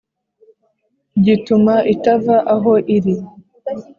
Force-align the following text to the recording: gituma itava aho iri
gituma 1.25 1.73
itava 1.93 2.35
aho 2.53 2.73
iri 2.95 3.15